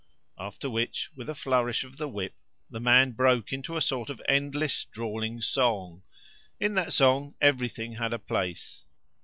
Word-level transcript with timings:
After 0.39 0.67
which, 0.67 1.11
with 1.15 1.29
a 1.29 1.35
flourish 1.35 1.83
of 1.83 1.97
the 1.97 2.07
whip, 2.09 2.33
the 2.71 2.79
man 2.79 3.11
broke 3.11 3.53
into 3.53 3.77
a 3.77 3.81
sort 3.81 4.09
of 4.09 4.19
endless, 4.27 4.83
drawling 4.85 5.41
song. 5.41 6.01
In 6.59 6.73
that 6.73 6.91
song 6.91 7.35
everything 7.39 7.93
had 7.93 8.11
a 8.11 8.17
place. 8.17 8.81